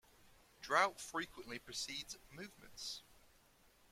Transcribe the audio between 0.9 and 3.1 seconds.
frequently precedes movements.